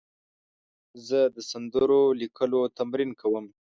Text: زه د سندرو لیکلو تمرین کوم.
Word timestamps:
زه 1.07 1.19
د 1.35 1.37
سندرو 1.51 2.03
لیکلو 2.21 2.61
تمرین 2.77 3.09
کوم. 3.21 3.45